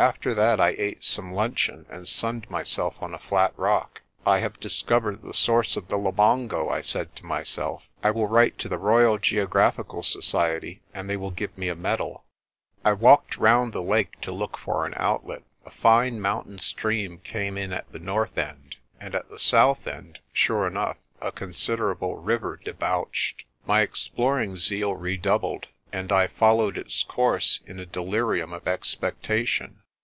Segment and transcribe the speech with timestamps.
[0.00, 4.02] After that I ate some lunch eon, and sunned myself on a flat rock.
[4.24, 7.88] "I have discovered the source of the Labongo," I said to myself.
[8.00, 12.22] "I will write to the Royal Geographical Society, and they will give me a medal."
[12.84, 15.42] I walked round the lake to look for an outlet.
[15.66, 20.20] A fine mountain stream came in at the north end, and at the south end,
[20.32, 23.46] sure enough, a considerable river debouched.
[23.66, 28.68] My ex ploring zeal redoubled, and I followed its course in a de lirium of
[28.68, 29.80] expectation.